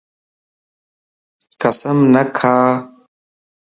[1.61, 2.55] قسم نه کا